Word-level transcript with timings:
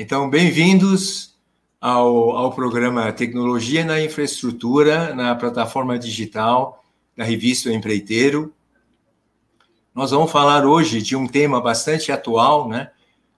Então, 0.00 0.30
bem-vindos 0.30 1.34
ao, 1.80 2.30
ao 2.30 2.52
programa 2.52 3.10
Tecnologia 3.10 3.84
na 3.84 4.00
Infraestrutura, 4.00 5.12
na 5.12 5.34
plataforma 5.34 5.98
digital 5.98 6.84
da 7.16 7.24
revista 7.24 7.72
Empreiteiro. 7.72 8.54
Nós 9.92 10.12
vamos 10.12 10.30
falar 10.30 10.64
hoje 10.64 11.02
de 11.02 11.16
um 11.16 11.26
tema 11.26 11.60
bastante 11.60 12.12
atual, 12.12 12.68
né? 12.68 12.92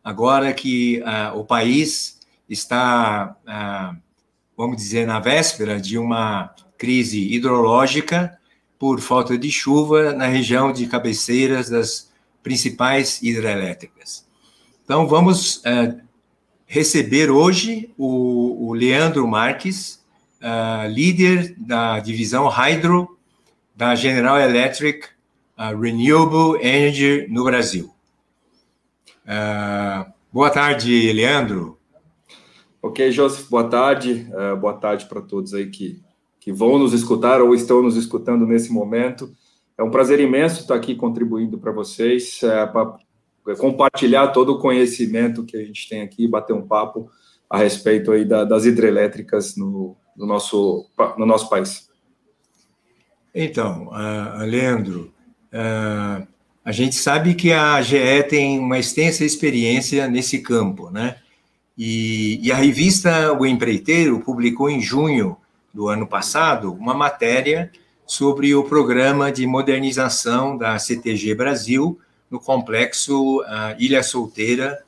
Agora 0.04 0.52
que 0.52 1.00
uh, 1.00 1.38
o 1.38 1.46
país 1.46 2.20
está, 2.46 3.34
uh, 3.48 3.96
vamos 4.54 4.76
dizer, 4.76 5.06
na 5.06 5.18
véspera 5.18 5.80
de 5.80 5.96
uma 5.96 6.54
crise 6.76 7.26
hidrológica 7.34 8.38
por 8.78 9.00
falta 9.00 9.38
de 9.38 9.50
chuva 9.50 10.12
na 10.12 10.26
região 10.26 10.74
de 10.74 10.86
cabeceiras 10.86 11.70
das 11.70 12.12
principais 12.42 13.22
hidrelétricas. 13.22 14.28
Então, 14.84 15.06
vamos 15.06 15.62
uh, 15.64 16.09
receber 16.70 17.32
hoje 17.32 17.92
o, 17.98 18.68
o 18.68 18.74
Leandro 18.74 19.26
Marques, 19.26 20.00
líder 20.88 21.56
da 21.58 21.98
divisão 21.98 22.46
Hydro 22.46 23.18
da 23.74 23.96
General 23.96 24.38
Electric 24.38 25.08
uh, 25.58 25.76
Renewable 25.76 26.64
Energy 26.64 27.26
no 27.28 27.42
Brasil. 27.42 27.90
Uh, 29.24 30.12
boa 30.32 30.48
tarde, 30.48 31.12
Leandro. 31.12 31.76
Ok, 32.80 33.10
Joseph, 33.10 33.48
boa 33.48 33.64
tarde. 33.64 34.28
Uh, 34.30 34.56
boa 34.56 34.74
tarde 34.74 35.06
para 35.06 35.20
todos 35.20 35.52
aí 35.52 35.66
que, 35.70 36.00
que 36.38 36.52
vão 36.52 36.78
nos 36.78 36.92
escutar 36.92 37.42
ou 37.42 37.52
estão 37.52 37.82
nos 37.82 37.96
escutando 37.96 38.46
nesse 38.46 38.72
momento. 38.72 39.34
É 39.76 39.82
um 39.82 39.90
prazer 39.90 40.20
imenso 40.20 40.60
estar 40.60 40.76
aqui 40.76 40.94
contribuindo 40.94 41.58
para 41.58 41.72
vocês, 41.72 42.38
para 42.40 42.98
compartilhar 43.56 44.28
todo 44.28 44.52
o 44.52 44.58
conhecimento 44.58 45.44
que 45.44 45.56
a 45.56 45.64
gente 45.64 45.88
tem 45.88 46.02
aqui, 46.02 46.26
bater 46.26 46.52
um 46.52 46.66
papo 46.66 47.10
a 47.48 47.58
respeito 47.58 48.12
aí 48.12 48.24
da, 48.24 48.44
das 48.44 48.64
hidrelétricas 48.64 49.56
no, 49.56 49.96
no, 50.16 50.26
nosso, 50.26 50.86
no 51.18 51.26
nosso 51.26 51.48
país. 51.48 51.88
Então, 53.34 53.88
uh, 53.88 54.44
Leandro, 54.44 55.12
Uh, 55.50 56.26
a 56.64 56.72
gente 56.72 56.94
sabe 56.94 57.34
que 57.34 57.52
a 57.52 57.80
GE 57.82 58.22
tem 58.28 58.58
uma 58.58 58.78
extensa 58.78 59.24
experiência 59.24 60.06
nesse 60.06 60.38
campo, 60.38 60.90
né? 60.90 61.16
E, 61.76 62.38
e, 62.46 62.52
a 62.52 62.56
revista 62.56 63.32
O 63.32 63.46
Empreiteiro 63.46 64.20
publicou 64.20 64.68
em 64.68 64.80
junho 64.80 65.36
do 65.72 65.88
ano 65.88 66.06
passado 66.06 66.72
uma 66.72 66.92
matéria 66.92 67.70
sobre 68.06 68.54
o 68.54 68.64
programa 68.64 69.32
de 69.32 69.46
modernização 69.46 70.56
da 70.56 70.78
CTG 70.78 71.34
Brasil 71.34 71.98
no 72.30 72.38
complexo 72.38 73.40
uh, 73.40 73.74
Ilha 73.78 74.02
Solteira, 74.02 74.82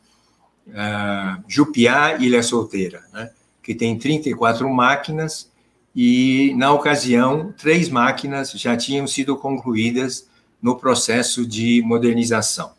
uh, 0.68 1.42
Jupiá 1.48 2.16
Ilha 2.18 2.42
Solteira, 2.42 3.02
né? 3.12 3.30
que 3.62 3.74
tem 3.74 3.98
34 3.98 4.68
máquinas 4.72 5.50
e, 5.94 6.54
na 6.56 6.72
ocasião, 6.72 7.52
três 7.56 7.88
máquinas 7.88 8.52
já 8.52 8.76
tinham 8.76 9.06
sido 9.06 9.36
concluídas 9.36 10.28
no 10.60 10.76
processo 10.76 11.46
de 11.46 11.82
modernização. 11.84 12.72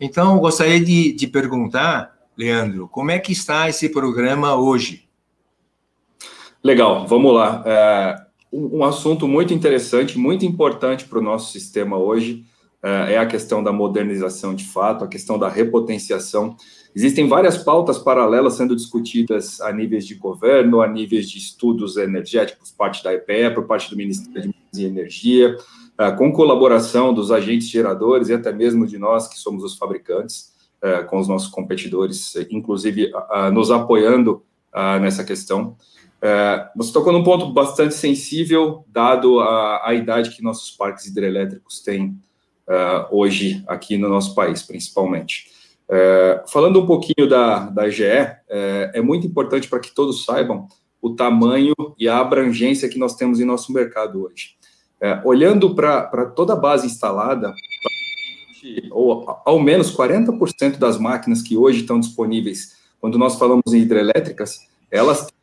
Então, 0.00 0.38
gostaria 0.38 0.82
de, 0.82 1.12
de 1.12 1.26
perguntar, 1.26 2.16
Leandro, 2.36 2.88
como 2.88 3.10
é 3.10 3.18
que 3.18 3.32
está 3.32 3.68
esse 3.68 3.88
programa 3.88 4.54
hoje? 4.54 5.08
Legal, 6.62 7.06
vamos 7.06 7.34
lá. 7.34 7.62
É, 7.66 8.22
um 8.52 8.84
assunto 8.84 9.26
muito 9.26 9.52
interessante, 9.52 10.18
muito 10.18 10.44
importante 10.44 11.04
para 11.04 11.18
o 11.18 11.22
nosso 11.22 11.50
sistema 11.52 11.96
hoje 11.96 12.44
é, 12.82 13.14
é 13.14 13.18
a 13.18 13.26
questão 13.26 13.62
da 13.62 13.72
modernização 13.72 14.54
de 14.54 14.64
fato, 14.64 15.04
a 15.04 15.08
questão 15.08 15.38
da 15.38 15.48
repotenciação. 15.48 16.56
Existem 16.94 17.28
várias 17.28 17.56
pautas 17.56 17.96
paralelas 17.96 18.54
sendo 18.54 18.74
discutidas 18.74 19.60
a 19.60 19.72
níveis 19.72 20.04
de 20.06 20.16
governo, 20.16 20.82
a 20.82 20.88
níveis 20.88 21.30
de 21.30 21.38
estudos 21.38 21.96
energéticos, 21.96 22.72
parte 22.72 23.02
da 23.04 23.14
EPE, 23.14 23.54
por 23.54 23.64
parte 23.64 23.88
do 23.88 23.96
Ministério 23.96 24.52
de 24.72 24.84
Energia, 24.84 25.56
ah, 25.96 26.10
com 26.10 26.32
colaboração 26.32 27.14
dos 27.14 27.30
agentes 27.30 27.68
geradores 27.68 28.28
e 28.28 28.34
até 28.34 28.52
mesmo 28.52 28.86
de 28.86 28.98
nós, 28.98 29.28
que 29.28 29.38
somos 29.38 29.62
os 29.62 29.78
fabricantes, 29.78 30.52
ah, 30.82 31.04
com 31.04 31.18
os 31.18 31.28
nossos 31.28 31.48
competidores, 31.48 32.34
inclusive 32.50 33.12
nos 33.52 33.70
apoiando 33.70 34.42
nessa 35.00 35.22
questão. 35.22 35.76
Você 36.76 36.92
tocou 36.92 37.12
num 37.12 37.22
ponto 37.22 37.52
bastante 37.52 37.94
sensível, 37.94 38.84
dado 38.88 39.40
a, 39.40 39.88
a 39.88 39.94
idade 39.94 40.30
que 40.30 40.42
nossos 40.42 40.70
parques 40.70 41.06
hidrelétricos 41.06 41.80
têm 41.80 42.16
hoje 43.10 43.62
aqui 43.66 43.96
no 43.98 44.08
nosso 44.08 44.34
país, 44.34 44.62
principalmente. 44.62 45.50
falando 46.48 46.80
um 46.80 46.86
pouquinho 46.86 47.28
da, 47.28 47.66
da 47.70 47.88
GE, 47.88 48.04
é 48.48 49.00
muito 49.02 49.26
importante 49.26 49.68
para 49.68 49.80
que 49.80 49.94
todos 49.94 50.24
saibam 50.24 50.68
o 51.00 51.10
tamanho 51.14 51.74
e 51.98 52.08
a 52.08 52.18
abrangência 52.18 52.88
que 52.88 52.98
nós 52.98 53.16
temos 53.16 53.40
em 53.40 53.44
nosso 53.44 53.72
mercado 53.72 54.24
hoje. 54.24 54.56
Olhando 55.24 55.74
para 55.74 56.26
toda 56.26 56.52
a 56.52 56.56
base 56.56 56.86
instalada, 56.86 57.52
ou 58.90 59.24
ao 59.44 59.60
menos 59.60 59.94
40% 59.94 60.78
das 60.78 60.98
máquinas 60.98 61.42
que 61.42 61.56
hoje 61.56 61.80
estão 61.80 61.98
disponíveis, 61.98 62.76
quando 63.00 63.18
nós 63.18 63.36
falamos 63.36 63.74
em 63.74 63.78
hidrelétricas, 63.78 64.68
elas 64.88 65.26
têm 65.26 65.32
uh, 65.32 65.41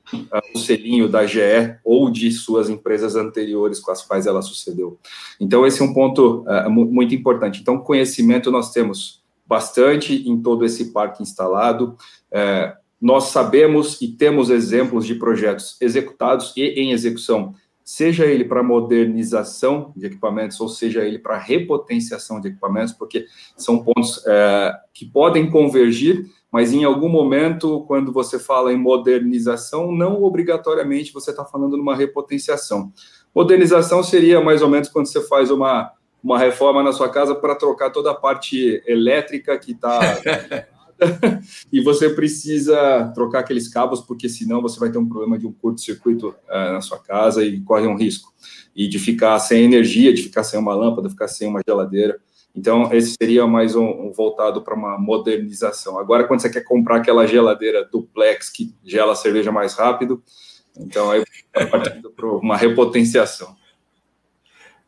o 0.54 0.60
selinho 0.60 1.08
da 1.08 1.26
GE 1.26 1.76
ou 1.84 2.10
de 2.10 2.32
suas 2.32 2.70
empresas 2.70 3.16
anteriores 3.16 3.80
com 3.80 3.92
as 3.92 4.02
quais 4.02 4.26
ela 4.26 4.42
sucedeu. 4.42 4.98
Então, 5.40 5.66
esse 5.66 5.82
é 5.82 5.86
um 5.86 5.94
ponto 5.94 6.46
uh, 6.48 6.70
muito 6.70 7.14
importante. 7.14 7.62
Então, 7.62 7.80
conhecimento 7.80 8.52
nós 8.52 8.72
temos 8.72 9.24
bastante 9.46 10.28
em 10.30 10.42
todo 10.42 10.66
esse 10.66 10.92
parque 10.92 11.24
instalado. 11.24 11.96
Uh, 12.32 12.78
nós 13.02 13.26
sabemos 13.26 14.02
e 14.02 14.08
temos 14.10 14.50
exemplos 14.50 15.06
de 15.06 15.16
projetos 15.16 15.78
executados 15.82 16.54
e 16.56 16.64
em 16.64 16.92
execução 16.92 17.56
seja 17.90 18.28
ele 18.28 18.46
para 18.46 18.62
modernização 18.62 19.92
de 19.98 20.06
equipamentos, 20.06 20.62
ou 20.62 20.70
seja 20.70 21.04
ele 21.04 21.18
para 21.18 21.40
repotenciação 21.40 22.40
de 22.40 22.50
equipamentos, 22.50 22.94
porque 22.94 23.26
são 23.58 23.84
pontos 23.84 24.24
é, 24.28 24.76
que 24.94 25.08
podem 25.08 25.50
convergir, 25.50 26.30
mas 26.52 26.74
em 26.74 26.84
algum 26.84 27.10
momento, 27.10 27.82
quando 27.88 28.12
você 28.12 28.40
fala 28.40 28.74
em 28.74 28.78
modernização, 28.78 29.92
não 29.92 30.24
obrigatoriamente 30.24 31.14
você 31.14 31.32
está 31.32 31.46
falando 31.46 31.78
numa 31.78 31.96
repotenciação. 31.96 32.92
Modernização 33.34 34.04
seria 34.04 34.42
mais 34.42 34.62
ou 34.62 34.70
menos 34.70 34.90
quando 34.90 35.08
você 35.08 35.22
faz 35.28 35.52
uma, 35.52 35.92
uma 36.24 36.40
reforma 36.40 36.82
na 36.82 36.92
sua 36.92 37.10
casa 37.10 37.36
para 37.36 37.56
trocar 37.56 37.92
toda 37.92 38.12
a 38.12 38.16
parte 38.16 38.82
elétrica 38.88 39.58
que 39.58 39.74
está 39.74 40.00
e 41.72 41.82
você 41.82 42.10
precisa 42.10 43.12
trocar 43.14 43.40
aqueles 43.40 43.68
cabos, 43.68 44.02
porque 44.02 44.28
senão 44.28 44.62
você 44.62 44.80
vai 44.80 44.92
ter 44.92 44.98
um 44.98 45.08
problema 45.08 45.38
de 45.38 45.48
um 45.48 45.52
curto-circuito 45.52 46.30
uh, 46.30 46.74
na 46.74 46.82
sua 46.82 47.00
casa 47.00 47.44
e 47.44 47.60
corre 47.62 47.88
um 47.88 47.96
risco. 47.96 48.34
E 48.76 48.88
de 48.88 49.00
ficar 49.00 49.38
sem 49.40 49.64
energia, 49.64 50.14
de 50.14 50.24
ficar 50.24 50.44
sem 50.44 50.60
uma 50.60 50.74
lâmpada, 50.74 51.10
ficar 51.10 51.28
sem 51.28 51.48
uma 51.48 51.62
geladeira. 51.68 52.20
Então, 52.56 52.92
esse 52.94 53.16
seria 53.20 53.46
mais 53.46 53.76
um, 53.76 53.86
um 53.86 54.12
voltado 54.12 54.62
para 54.62 54.74
uma 54.74 54.98
modernização. 54.98 56.00
Agora, 56.00 56.26
quando 56.26 56.42
você 56.42 56.50
quer 56.50 56.64
comprar 56.64 56.98
aquela 56.98 57.28
geladeira 57.28 57.86
duplex 57.86 58.50
que 58.50 58.74
gela 58.84 59.14
a 59.14 59.16
cerveja 59.16 59.52
mais 59.52 59.76
rápido, 59.76 60.22
então 60.78 61.12
aí 61.12 61.24
é 61.54 61.66
partindo 61.66 62.10
para 62.10 62.28
uma 62.28 62.58
repotenciação. 62.58 63.56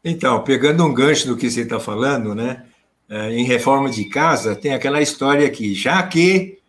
Então, 0.03 0.43
pegando 0.43 0.83
um 0.83 0.93
gancho 0.93 1.27
do 1.27 1.37
que 1.37 1.49
você 1.49 1.61
está 1.61 1.79
falando, 1.79 2.33
né? 2.33 2.65
É, 3.07 3.31
em 3.31 3.43
reforma 3.43 3.89
de 3.89 4.05
casa, 4.05 4.55
tem 4.55 4.73
aquela 4.73 5.01
história 5.01 5.49
que, 5.49 5.73
já 5.73 6.01
que 6.01 6.59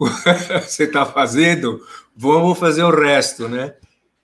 você 0.66 0.84
está 0.84 1.04
fazendo, 1.04 1.80
vamos 2.16 2.58
fazer 2.58 2.82
o 2.82 2.90
resto, 2.90 3.48
né? 3.48 3.74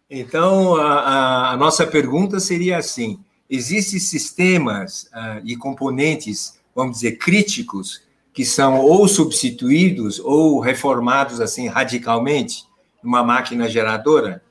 Então, 0.09 0.75
a, 0.77 1.53
a 1.53 1.57
nossa 1.57 1.87
pergunta 1.87 2.41
seria 2.41 2.79
assim: 2.79 3.21
existem 3.48 3.98
sistemas 3.98 5.10
uh, 5.15 5.41
e 5.45 5.57
componentes, 5.57 6.59
vamos 6.75 6.97
dizer, 6.97 7.13
críticos, 7.19 8.03
que 8.33 8.45
são 8.45 8.81
ou 8.81 9.09
substituídos 9.09 10.21
ou 10.21 10.60
reformados 10.60 11.41
assim 11.41 11.69
radicalmente 11.69 12.65
numa 13.03 13.22
máquina 13.22 13.69
geradora? 13.69 14.43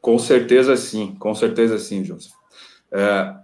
Com 0.00 0.18
certeza 0.18 0.76
sim, 0.76 1.14
com 1.18 1.34
certeza 1.34 1.78
sim, 1.78 2.04
Joseph. 2.04 2.32
É, 2.90 3.34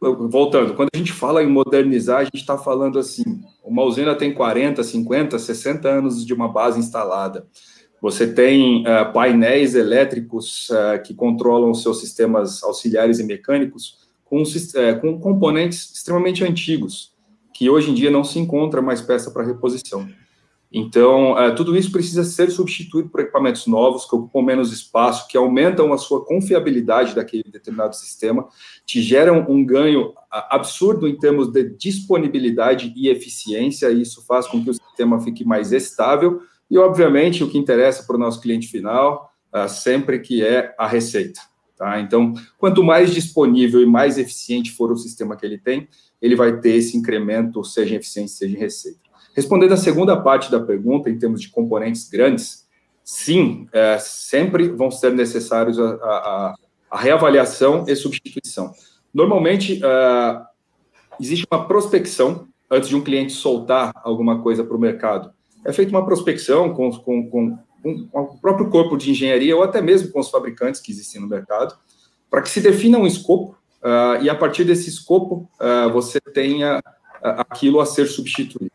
voltando, 0.00 0.74
quando 0.74 0.88
a 0.94 0.96
gente 0.96 1.12
fala 1.12 1.42
em 1.42 1.48
modernizar, 1.48 2.20
a 2.20 2.24
gente 2.24 2.36
está 2.36 2.56
falando 2.56 2.98
assim: 2.98 3.42
uma 3.62 3.82
usina 3.82 4.14
tem 4.14 4.32
40, 4.32 4.82
50, 4.82 5.38
60 5.38 5.88
anos 5.88 6.24
de 6.24 6.32
uma 6.32 6.48
base 6.48 6.78
instalada. 6.78 7.46
Você 8.00 8.32
tem 8.32 8.82
uh, 8.82 9.12
painéis 9.12 9.74
elétricos 9.74 10.70
uh, 10.70 11.02
que 11.04 11.12
controlam 11.12 11.74
seus 11.74 12.00
sistemas 12.00 12.62
auxiliares 12.62 13.18
e 13.18 13.24
mecânicos 13.24 13.98
com, 14.24 14.42
uh, 14.42 15.00
com 15.00 15.20
componentes 15.20 15.92
extremamente 15.94 16.42
antigos, 16.42 17.12
que 17.52 17.68
hoje 17.68 17.90
em 17.90 17.94
dia 17.94 18.10
não 18.10 18.24
se 18.24 18.38
encontra 18.38 18.80
mais 18.80 19.02
peça 19.02 19.30
para 19.30 19.44
reposição. 19.44 20.08
Então, 20.72 21.32
uh, 21.32 21.54
tudo 21.54 21.76
isso 21.76 21.90
precisa 21.90 22.22
ser 22.22 22.50
substituído 22.50 23.08
por 23.08 23.20
equipamentos 23.20 23.66
novos, 23.66 24.06
que 24.06 24.14
ocupam 24.14 24.40
menos 24.40 24.72
espaço, 24.72 25.26
que 25.28 25.36
aumentam 25.36 25.92
a 25.92 25.98
sua 25.98 26.24
confiabilidade 26.24 27.14
daquele 27.14 27.42
determinado 27.42 27.96
sistema, 27.96 28.46
te 28.86 29.02
geram 29.02 29.44
um 29.48 29.64
ganho 29.64 30.14
absurdo 30.30 31.08
em 31.08 31.18
termos 31.18 31.50
de 31.52 31.64
disponibilidade 31.64 32.94
e 32.96 33.08
eficiência, 33.08 33.90
e 33.90 34.00
isso 34.00 34.24
faz 34.24 34.46
com 34.46 34.62
que 34.62 34.70
o 34.70 34.74
sistema 34.74 35.20
fique 35.20 35.44
mais 35.44 35.72
estável, 35.72 36.40
e, 36.70 36.78
obviamente, 36.78 37.42
o 37.42 37.50
que 37.50 37.58
interessa 37.58 38.04
para 38.04 38.16
o 38.16 38.18
nosso 38.18 38.40
cliente 38.40 38.68
final, 38.68 39.32
uh, 39.52 39.68
sempre 39.68 40.20
que 40.20 40.44
é 40.44 40.74
a 40.78 40.86
receita. 40.86 41.40
Tá? 41.76 41.98
Então, 41.98 42.34
quanto 42.58 42.84
mais 42.84 43.10
disponível 43.12 43.80
e 43.80 43.86
mais 43.86 44.18
eficiente 44.18 44.70
for 44.72 44.92
o 44.92 44.96
sistema 44.96 45.34
que 45.34 45.46
ele 45.46 45.58
tem, 45.58 45.88
ele 46.20 46.36
vai 46.36 46.60
ter 46.60 46.74
esse 46.74 46.96
incremento, 46.96 47.64
seja 47.64 47.94
em 47.94 47.96
eficiência, 47.96 48.36
seja 48.36 48.54
em 48.54 48.60
receita. 48.60 49.00
Respondendo 49.34 49.72
à 49.72 49.76
segunda 49.76 50.16
parte 50.20 50.50
da 50.50 50.60
pergunta, 50.60 51.08
em 51.08 51.18
termos 51.18 51.40
de 51.40 51.48
componentes 51.48 52.08
grandes, 52.08 52.68
sim, 53.02 53.66
é, 53.72 53.98
sempre 53.98 54.68
vão 54.68 54.90
ser 54.90 55.12
necessários 55.14 55.78
a, 55.78 55.88
a, 55.94 56.54
a, 56.90 56.98
reavaliação 56.98 57.84
e 57.88 57.96
substituição. 57.96 58.72
Normalmente, 59.14 59.80
uh, 59.82 60.44
existe 61.18 61.46
uma 61.50 61.66
prospecção 61.66 62.46
antes 62.70 62.88
de 62.88 62.96
um 62.96 63.00
cliente 63.00 63.32
soltar 63.32 63.92
alguma 64.04 64.42
coisa 64.42 64.62
para 64.62 64.76
o 64.76 64.80
mercado. 64.80 65.32
É 65.64 65.72
feita 65.72 65.90
uma 65.90 66.04
prospecção 66.04 66.72
com, 66.72 66.90
com, 66.90 67.30
com, 67.30 67.58
com, 67.82 68.08
o 68.12 68.40
próprio 68.40 68.70
corpo 68.70 68.96
de 68.96 69.10
engenharia 69.10 69.56
ou 69.56 69.62
até 69.62 69.80
mesmo 69.80 70.10
com 70.10 70.20
os 70.20 70.30
fabricantes 70.30 70.80
que 70.80 70.90
existem 70.90 71.20
no 71.20 71.28
mercado, 71.28 71.74
para 72.30 72.42
que 72.42 72.48
se 72.48 72.60
defina 72.60 72.98
um 72.98 73.06
escopo 73.06 73.56
uh, 73.82 74.22
e 74.22 74.30
a 74.30 74.34
partir 74.34 74.64
desse 74.64 74.88
escopo 74.88 75.48
uh, 75.60 75.90
você 75.90 76.20
tenha 76.20 76.82
aquilo 77.22 77.80
a 77.80 77.86
ser 77.86 78.06
substituído. 78.06 78.72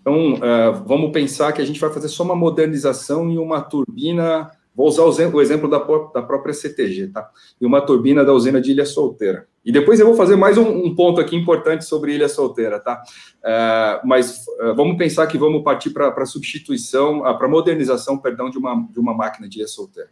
Então, 0.00 0.34
uh, 0.34 0.84
vamos 0.86 1.10
pensar 1.10 1.52
que 1.52 1.60
a 1.60 1.64
gente 1.64 1.80
vai 1.80 1.92
fazer 1.92 2.08
só 2.08 2.22
uma 2.22 2.36
modernização 2.36 3.28
em 3.28 3.38
uma 3.38 3.60
turbina. 3.60 4.50
Vou 4.74 4.86
usar 4.86 5.02
o 5.02 5.08
exemplo, 5.08 5.38
o 5.38 5.42
exemplo 5.42 5.68
da, 5.68 5.78
da, 5.78 6.22
própria 6.22 6.54
CTG, 6.54 7.08
tá? 7.08 7.28
E 7.60 7.66
uma 7.66 7.80
turbina 7.80 8.24
da 8.24 8.32
usina 8.32 8.60
de 8.60 8.70
Ilha 8.70 8.86
Solteira. 8.86 9.48
E 9.66 9.72
depois 9.72 10.00
eu 10.00 10.06
vou 10.06 10.14
fazer 10.14 10.36
mais 10.36 10.56
um, 10.56 10.66
um 10.66 10.94
ponto 10.94 11.20
aqui 11.20 11.34
importante 11.36 11.84
sobre 11.84 12.14
Ilha 12.14 12.28
Solteira, 12.28 12.78
tá? 12.78 13.02
Uh, 13.42 14.06
mas 14.06 14.46
uh, 14.60 14.74
vamos 14.76 14.96
pensar 14.96 15.26
que 15.26 15.36
vamos 15.36 15.62
partir 15.64 15.90
para 15.90 16.08
a 16.08 16.26
substituição, 16.26 17.20
para 17.36 17.48
modernização, 17.48 18.16
perdão, 18.16 18.48
de 18.48 18.56
uma, 18.56 18.86
de 18.90 19.00
uma 19.00 19.12
máquina 19.12 19.48
de 19.48 19.58
Ilha 19.58 19.68
Solteira. 19.68 20.08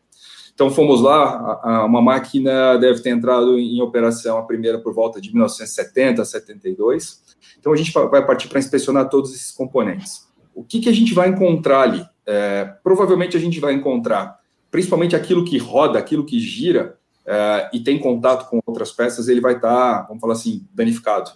Então 0.53 0.71
fomos 0.71 1.01
lá, 1.01 1.61
a, 1.63 1.77
a, 1.77 1.85
uma 1.85 2.03
máquina 2.03 2.77
deve 2.77 3.01
ter 3.01 3.11
entrado 3.11 3.59
em, 3.59 3.79
em 3.79 3.81
operação 3.81 4.39
a 4.39 4.43
primeira 4.43 4.79
por 4.79 4.93
volta 4.93 5.21
de 5.21 5.31
1970, 5.31 6.25
72 6.25 7.25
então, 7.65 7.73
a 7.73 7.77
gente 7.77 7.93
vai 7.93 8.25
partir 8.27 8.49
para 8.49 8.59
inspecionar 8.59 9.09
todos 9.09 9.35
esses 9.35 9.51
componentes. 9.51 10.29
O 10.55 10.63
que, 10.63 10.81
que 10.81 10.89
a 10.91 10.93
gente 10.93 11.15
vai 11.15 11.31
encontrar 11.31 11.81
ali? 11.81 12.05
É, 12.27 12.65
provavelmente 12.83 13.39
a 13.39 13.41
gente 13.41 13.59
vai 13.59 13.73
encontrar, 13.73 14.39
principalmente 14.71 15.17
aquilo 15.17 15.47
que 15.47 15.57
roda, 15.57 15.99
aquilo 15.99 16.27
que 16.27 16.39
gira 16.39 16.99
é, 17.27 17.71
e 17.73 17.81
tem 17.81 17.99
contato 17.99 18.49
com 18.49 18.61
outras 18.67 18.93
peças, 18.93 19.29
ele 19.29 19.41
vai 19.41 19.57
estar, 19.57 19.69
tá, 19.69 20.03
vamos 20.09 20.21
falar 20.21 20.35
assim, 20.35 20.67
danificado. 20.73 21.31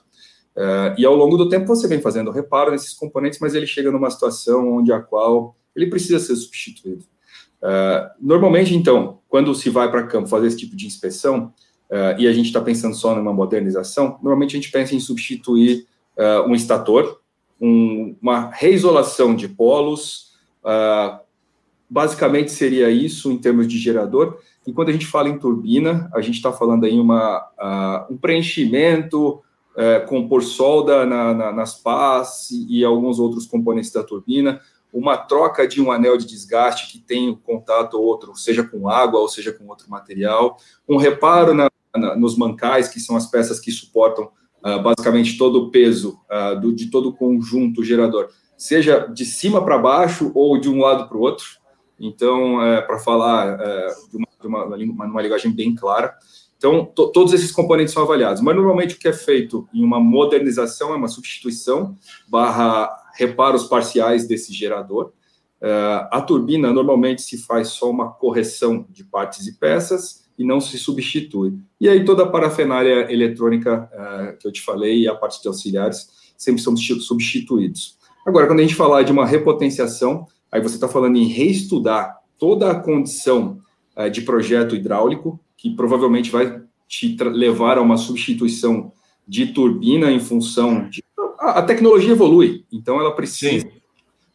É, 0.57 0.95
e 0.99 1.07
ao 1.07 1.15
longo 1.15 1.37
do 1.37 1.49
tempo 1.49 1.67
você 1.67 1.87
vem 1.87 2.01
fazendo 2.01 2.31
reparo 2.31 2.71
nesses 2.71 2.93
componentes, 2.93 3.39
mas 3.39 3.55
ele 3.55 3.67
chega 3.67 3.91
numa 3.91 4.11
situação 4.11 4.77
onde 4.77 4.93
a 4.93 5.01
qual 5.01 5.57
ele 5.75 5.87
precisa 5.87 6.19
ser 6.19 6.37
substituído. 6.37 7.05
É, 7.63 8.11
normalmente, 8.21 8.75
então, 8.75 9.19
quando 9.29 9.55
se 9.55 9.71
vai 9.71 9.91
para 9.91 10.07
campo 10.07 10.29
fazer 10.29 10.47
esse 10.49 10.59
tipo 10.59 10.77
de 10.77 10.87
inspeção, 10.87 11.53
é, 11.91 12.17
e 12.19 12.29
a 12.29 12.33
gente 12.33 12.47
está 12.47 12.61
pensando 12.61 12.95
só 12.95 13.15
numa 13.15 13.33
modernização, 13.33 14.19
normalmente 14.23 14.57
a 14.57 14.61
gente 14.61 14.71
pensa 14.71 14.95
em 14.95 15.01
substituir 15.01 15.87
uh, 16.19 16.49
um 16.49 16.55
estator, 16.55 17.21
um, 17.61 18.15
uma 18.21 18.51
reisolação 18.51 19.35
de 19.35 19.49
polos, 19.49 20.33
uh, 20.63 21.19
basicamente 21.89 22.51
seria 22.51 22.91
isso 22.91 23.33
em 23.33 23.39
termos 23.39 23.67
de 23.67 23.79
gerador. 23.79 24.39
E 24.67 24.73
quando 24.73 24.91
a 24.91 24.93
gente 24.93 25.07
fala 25.07 25.29
em 25.29 25.39
turbina, 25.39 26.11
a 26.15 26.21
gente 26.21 26.37
está 26.37 26.53
falando 26.53 26.85
aí 26.85 26.99
uma, 27.01 27.39
uh, 27.59 28.13
um 28.13 28.17
preenchimento, 28.19 29.41
uh, 29.79 30.07
compor 30.07 30.43
solda 30.43 31.07
na, 31.07 31.33
na, 31.33 31.53
nas 31.53 31.75
pás 31.75 32.51
e, 32.51 32.81
e, 32.81 32.85
alguns 32.85 33.19
outros 33.19 33.47
componentes 33.47 33.91
da 33.91 34.03
turbina, 34.03 34.61
uma 34.93 35.17
troca 35.17 35.67
de 35.67 35.81
um 35.81 35.91
anel 35.91 36.17
de 36.17 36.27
desgaste 36.27 36.91
que 36.93 36.99
tem 36.99 37.31
um 37.31 37.35
contato 37.35 38.01
outro, 38.01 38.35
seja 38.37 38.65
com 38.65 38.89
água 38.89 39.21
ou 39.21 39.29
seja 39.29 39.53
com 39.53 39.67
outro 39.67 39.91
material, 39.91 40.59
um 40.89 40.97
reparo 40.97 41.55
na, 41.55 41.71
nos 42.17 42.37
mancais, 42.37 42.89
que 42.89 43.01
são 43.01 43.17
as 43.17 43.27
peças 43.27 43.61
que 43.61 43.71
suportam 43.71 44.31
uh, 44.65 44.83
basicamente 44.83 45.39
todo 45.39 45.65
o 45.65 45.71
peso 45.71 46.19
uh, 46.31 46.59
do, 46.61 46.73
de 46.73 46.91
todo 46.91 47.11
o 47.11 47.13
conjunto 47.15 47.83
gerador, 47.83 48.29
seja 48.57 49.07
de 49.07 49.25
cima 49.25 49.65
para 49.65 49.79
baixo 49.79 50.33
ou 50.35 50.59
de 50.59 50.69
um 50.69 50.81
lado 50.81 51.09
para 51.09 51.17
o 51.17 51.21
outro. 51.21 51.47
Então, 51.99 52.63
é, 52.63 52.81
para 52.81 52.99
falar 52.99 53.59
é, 53.61 53.87
de, 54.11 54.17
uma, 54.17 54.27
de 54.41 54.47
uma, 54.47 54.65
uma, 54.65 55.05
uma, 55.07 55.23
linguagem 55.23 55.51
bem 55.51 55.75
clara, 55.75 56.15
então 56.57 56.85
to, 56.85 57.09
todos 57.09 57.33
esses 57.33 57.51
componentes 57.51 57.93
são 57.93 58.03
avaliados. 58.03 58.41
Mas 58.43 58.55
normalmente 58.55 58.95
o 58.95 58.99
que 58.99 59.09
é 59.09 59.13
feito 59.13 59.69
em 59.73 59.83
uma 59.83 59.99
modernização 59.99 60.93
é 60.93 60.97
uma 60.97 61.09
substituição 61.09 61.97
barra 62.29 62.91
reparos 63.17 63.65
parciais 63.65 64.27
desse 64.27 64.53
gerador. 64.53 65.13
Uh, 65.61 66.07
a 66.13 66.21
turbina 66.21 66.73
normalmente 66.73 67.23
se 67.23 67.39
faz 67.39 67.69
só 67.69 67.91
uma 67.91 68.13
correção 68.13 68.87
de 68.89 69.03
partes 69.03 69.47
e 69.49 69.59
peças 69.59 70.29
e 70.39 70.45
não 70.45 70.61
se 70.61 70.79
substitui. 70.79 71.59
E 71.81 71.89
aí 71.89 72.05
toda 72.05 72.23
a 72.23 72.29
parafernália 72.29 73.13
eletrônica 73.13 73.91
uh, 73.93 74.39
que 74.39 74.47
eu 74.47 74.53
te 74.53 74.63
falei 74.63 75.01
e 75.01 75.09
a 75.09 75.17
parte 75.17 75.43
de 75.43 75.49
auxiliares 75.49 76.33
sempre 76.37 76.63
são 76.63 76.77
substituídos. 76.77 77.99
Agora, 78.25 78.47
quando 78.47 78.61
a 78.61 78.63
gente 78.63 78.75
falar 78.75 79.03
de 79.03 79.11
uma 79.11 79.27
repotenciação, 79.27 80.27
aí 80.51 80.61
você 80.61 80.75
está 80.75 80.89
falando 80.89 81.17
em 81.17 81.27
reestudar 81.27 82.19
toda 82.39 82.71
a 82.71 82.75
condição 82.75 83.59
uh, 83.97 84.11
de 84.11 84.23
projeto 84.23 84.75
hidráulico, 84.75 85.39
que 85.57 85.71
provavelmente 85.71 86.31
vai 86.31 86.63
te 86.87 87.17
levar 87.23 87.79
a 87.79 87.83
uma 87.83 87.97
substituição 87.97 88.93
de 89.27 89.47
turbina 89.47 90.11
em 90.11 90.21
função 90.21 90.89
de... 90.89 91.05
A, 91.39 91.59
a 91.59 91.63
tecnologia 91.63 92.13
evolui, 92.13 92.65
então 92.73 93.01
ela 93.01 93.15
precisa... 93.15 93.67
Sim. 93.67 93.79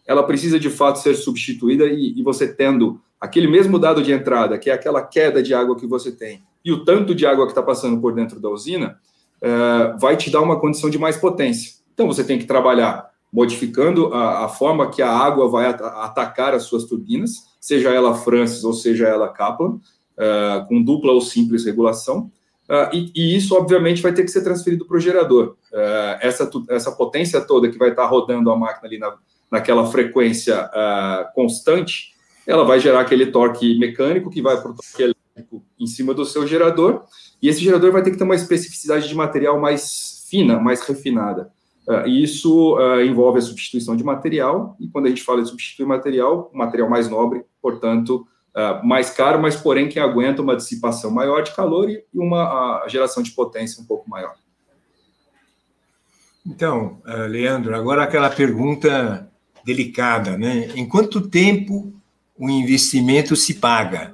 Ela 0.06 0.24
precisa 0.24 0.60
de 0.60 0.70
fato 0.70 1.00
ser 1.00 1.16
substituída 1.16 1.86
e, 1.86 2.20
e 2.20 2.22
você 2.22 2.54
tendo 2.54 3.00
aquele 3.22 3.48
mesmo 3.48 3.80
dado 3.80 4.04
de 4.04 4.12
entrada, 4.12 4.58
que 4.58 4.70
é 4.70 4.74
aquela 4.74 5.02
queda 5.02 5.42
de 5.42 5.54
água 5.54 5.78
que 5.78 5.88
você 5.88 6.12
tem, 6.12 6.44
e 6.64 6.74
o 6.74 6.84
tanto 6.84 7.16
de 7.16 7.26
água 7.26 7.46
que 7.46 7.54
está 7.54 7.64
passando 7.64 8.02
por 8.02 8.14
dentro 8.14 8.38
da 8.38 8.50
usina, 8.50 9.00
é, 9.42 9.96
vai 9.98 10.18
te 10.18 10.30
dar 10.30 10.42
uma 10.42 10.60
condição 10.60 10.90
de 10.90 11.00
mais 11.00 11.16
potência. 11.16 11.76
Então, 11.94 12.06
você 12.06 12.22
tem 12.22 12.38
que 12.38 12.46
trabalhar 12.46 13.13
modificando 13.34 14.14
a, 14.14 14.46
a 14.46 14.48
forma 14.48 14.92
que 14.92 15.02
a 15.02 15.10
água 15.10 15.50
vai 15.50 15.66
at 15.66 15.82
atacar 15.82 16.54
as 16.54 16.64
suas 16.64 16.86
turbinas, 16.86 17.44
seja 17.60 17.90
ela 17.90 18.14
Francis 18.14 18.64
ou 18.64 18.74
seja 18.74 19.08
ela 19.08 19.28
Kaplan, 19.28 19.80
é, 20.16 20.66
com 20.70 20.82
dupla 20.82 21.12
ou 21.12 21.20
simples 21.20 21.66
regulação, 21.66 22.32
Uh, 22.64 22.96
e, 22.96 23.12
e, 23.14 23.36
isso, 23.36 23.56
obviamente, 23.56 24.02
vai 24.02 24.14
ter 24.14 24.24
que 24.24 24.32
ser 24.32 24.42
transferido 24.42 24.86
para 24.86 24.96
o 24.96 25.00
gerador. 25.00 25.58
Uh, 25.72 26.18
essa, 26.22 26.50
essa 26.70 26.92
potência 26.94 27.42
toda 27.42 27.70
que 27.70 27.78
vai 27.78 27.90
estar 27.90 28.04
tá 28.04 28.08
rodando 28.08 28.50
a 28.50 28.58
máquina 28.58 28.88
ali 28.88 28.98
na, 28.98 29.14
naquela 29.52 29.86
frequência 29.86 30.66
uh, 30.66 31.34
constante, 31.36 32.14
ela 32.48 32.64
vai 32.64 32.80
gerar 32.80 33.02
aquele 33.02 33.28
torque 33.28 33.78
mecânico 33.78 34.30
que 34.30 34.42
vai 34.42 34.60
para 34.62 34.72
o 34.72 34.76
torque 34.76 35.04
elétrico 35.04 35.64
em 35.80 35.86
cima 35.86 36.14
do 36.14 36.26
seu 36.26 36.48
gerador, 36.48 37.04
e 37.42 37.50
esse 37.50 37.62
gerador 37.62 37.92
vai 37.92 38.02
ter 38.02 38.12
que 38.12 38.18
ter 38.18 38.24
uma 38.24 38.36
especificidade 38.36 39.08
de 39.08 39.16
material 39.16 39.60
mais 39.60 40.26
fina, 40.30 40.58
mais 40.58 40.82
refinada. 40.82 41.52
E 42.06 42.24
isso 42.24 42.78
uh, 42.78 43.02
envolve 43.02 43.40
a 43.40 43.42
substituição 43.42 43.96
de 43.96 44.04
material, 44.04 44.78
e 44.80 44.88
quando 44.88 45.08
a 45.08 45.10
gente 45.10 45.22
fala 45.22 45.42
de 45.42 45.50
substituir 45.50 45.86
material, 45.86 46.50
um 46.54 46.58
material 46.58 46.90
mais 46.90 47.10
nobre, 47.10 47.44
portanto, 47.62 48.26
uh, 48.56 48.86
mais 48.88 49.10
caro, 49.10 49.42
mas 49.42 49.56
porém 49.58 49.90
que 49.90 50.00
aguenta 50.00 50.42
uma 50.42 50.56
dissipação 50.56 51.12
maior 51.12 51.44
de 51.44 51.54
calor 51.54 51.90
e 51.90 52.06
uma 52.14 52.86
geração 52.88 53.22
de 53.22 53.32
potência 53.32 53.84
um 53.84 53.86
pouco 53.86 54.10
maior. 54.10 54.34
Então, 56.46 57.02
Leandro, 57.30 57.74
agora 57.74 58.04
aquela 58.04 58.30
pergunta 58.30 59.32
delicada, 59.66 60.38
né? 60.38 60.72
Em 60.76 60.86
quanto 60.86 61.22
tempo 61.22 61.94
o 62.38 62.50
investimento 62.50 63.34
se 63.34 63.54
paga? 63.54 64.14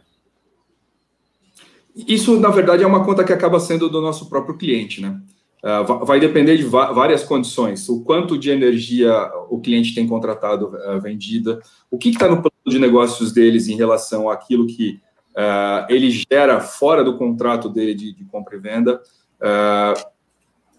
Isso, 1.95 2.39
na 2.39 2.49
verdade, 2.49 2.83
é 2.83 2.87
uma 2.87 3.03
conta 3.03 3.23
que 3.23 3.33
acaba 3.33 3.59
sendo 3.59 3.89
do 3.89 3.99
nosso 3.99 4.29
próprio 4.29 4.55
cliente, 4.55 5.01
né? 5.01 5.19
Uh, 5.63 6.05
vai 6.05 6.21
depender 6.21 6.55
de 6.55 6.63
várias 6.63 7.23
condições. 7.23 7.89
O 7.89 8.01
quanto 8.01 8.37
de 8.37 8.49
energia 8.49 9.11
o 9.49 9.59
cliente 9.59 9.93
tem 9.93 10.07
contratado 10.07 10.67
uh, 10.67 11.01
vendida, 11.01 11.59
o 11.91 11.97
que 11.97 12.09
está 12.09 12.29
no 12.29 12.37
plano 12.37 12.51
de 12.65 12.79
negócios 12.79 13.33
deles 13.33 13.67
em 13.67 13.75
relação 13.75 14.29
àquilo 14.29 14.65
que 14.65 15.01
uh, 15.35 15.85
ele 15.89 16.09
gera 16.09 16.61
fora 16.61 17.03
do 17.03 17.17
contrato 17.17 17.67
dele 17.67 17.93
de, 17.93 18.13
de 18.13 18.23
compra 18.25 18.55
e 18.55 18.59
venda, 18.59 19.01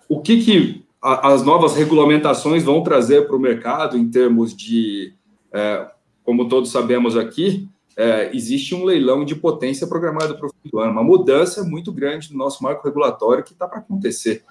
o 0.09 0.21
que, 0.21 0.43
que 0.43 0.85
as 1.01 1.43
novas 1.43 1.75
regulamentações 1.75 2.63
vão 2.63 2.83
trazer 2.83 3.27
para 3.27 3.37
o 3.37 3.41
mercado 3.41 3.97
em 3.97 4.11
termos 4.11 4.55
de 4.55 5.15
como 6.25 6.49
todos 6.49 6.71
sabemos 6.71 7.17
aqui, 7.17 7.69
é, 7.97 8.35
existe 8.35 8.75
um 8.75 8.85
leilão 8.85 9.25
de 9.25 9.35
potência 9.35 9.87
programado 9.87 10.37
para 10.37 10.47
o 10.47 10.51
fim 10.51 10.71
do 10.71 10.79
ano, 10.79 10.93
uma 10.93 11.03
mudança 11.03 11.65
muito 11.65 11.93
grande 11.93 12.33
no 12.33 12.39
nosso 12.39 12.63
marco 12.63 12.87
regulatório 12.87 13.45
que 13.45 13.53
está 13.53 13.67
para 13.67 13.79
acontecer. 13.79 14.45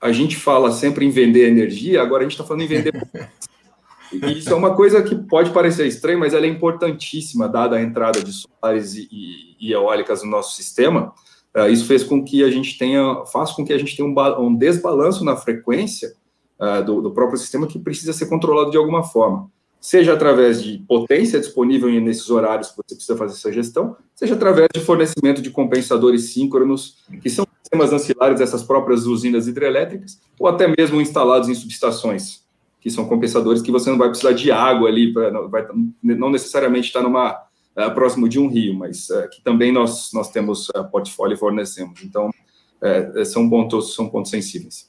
A 0.00 0.12
gente 0.12 0.36
fala 0.36 0.70
sempre 0.70 1.04
em 1.04 1.10
vender 1.10 1.48
energia, 1.48 2.00
agora 2.00 2.20
a 2.20 2.24
gente 2.24 2.32
está 2.32 2.44
falando 2.44 2.62
em 2.62 2.68
vender 2.68 2.92
E 4.12 4.38
isso 4.38 4.50
é 4.50 4.54
uma 4.54 4.74
coisa 4.74 5.02
que 5.02 5.14
pode 5.14 5.50
parecer 5.50 5.86
estranha, 5.86 6.16
mas 6.16 6.32
ela 6.32 6.46
é 6.46 6.48
importantíssima, 6.48 7.48
dada 7.48 7.76
a 7.76 7.82
entrada 7.82 8.22
de 8.22 8.32
solares 8.32 8.94
e, 8.94 9.06
e, 9.10 9.68
e 9.68 9.72
eólicas 9.72 10.22
no 10.22 10.30
nosso 10.30 10.56
sistema. 10.56 11.12
Uh, 11.54 11.68
isso 11.68 11.84
fez 11.86 12.02
com 12.02 12.24
que 12.24 12.42
a 12.42 12.50
gente 12.50 12.78
tenha, 12.78 13.24
faz 13.26 13.52
com 13.52 13.64
que 13.64 13.72
a 13.72 13.78
gente 13.78 13.94
tenha 13.96 14.08
um, 14.08 14.46
um 14.46 14.54
desbalanço 14.54 15.24
na 15.24 15.36
frequência 15.36 16.14
uh, 16.58 16.82
do, 16.82 17.02
do 17.02 17.10
próprio 17.10 17.38
sistema 17.38 17.66
que 17.66 17.78
precisa 17.78 18.12
ser 18.12 18.26
controlado 18.26 18.70
de 18.70 18.78
alguma 18.78 19.02
forma. 19.02 19.50
Seja 19.80 20.12
através 20.12 20.62
de 20.62 20.78
potência 20.88 21.38
disponível 21.38 21.88
nesses 22.00 22.28
horários 22.30 22.70
que 22.70 22.76
você 22.76 22.94
precisa 22.94 23.16
fazer 23.16 23.34
essa 23.34 23.52
gestão, 23.52 23.96
seja 24.14 24.34
através 24.34 24.68
de 24.74 24.80
fornecimento 24.80 25.40
de 25.40 25.50
compensadores 25.50 26.32
síncronos, 26.32 26.98
que 27.22 27.30
são 27.30 27.46
sistemas 27.62 27.92
ancilares 27.92 28.38
dessas 28.38 28.62
próprias 28.62 29.06
usinas 29.06 29.46
hidrelétricas, 29.46 30.20
ou 30.38 30.48
até 30.48 30.66
mesmo 30.66 31.00
instalados 31.00 31.48
em 31.48 31.54
subestações, 31.54 32.42
que 32.80 32.90
são 32.90 33.06
compensadores 33.06 33.62
que 33.62 33.70
você 33.70 33.90
não 33.90 33.98
vai 33.98 34.08
precisar 34.08 34.32
de 34.32 34.50
água 34.50 34.88
ali, 34.88 35.12
pra, 35.12 35.30
não, 35.30 35.48
vai, 35.48 35.66
não 36.02 36.30
necessariamente 36.30 36.88
estar 36.88 37.02
numa, 37.02 37.48
uh, 37.78 37.94
próximo 37.94 38.28
de 38.28 38.40
um 38.40 38.48
rio, 38.48 38.74
mas 38.74 39.08
uh, 39.10 39.28
que 39.30 39.42
também 39.42 39.70
nós, 39.70 40.10
nós 40.12 40.30
temos 40.30 40.68
uh, 40.70 40.84
portfólio 40.90 41.34
e 41.34 41.38
fornecemos. 41.38 42.02
Então, 42.02 42.30
são, 43.26 43.50
pontos, 43.50 43.96
são 43.96 44.08
pontos 44.08 44.30
sensíveis. 44.30 44.88